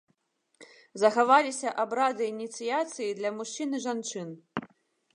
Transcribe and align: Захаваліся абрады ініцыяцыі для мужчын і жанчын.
Захаваліся 1.01 1.75
абрады 1.85 2.23
ініцыяцыі 2.33 3.13
для 3.23 3.29
мужчын 3.39 3.69
і 3.81 3.87
жанчын. 3.89 4.29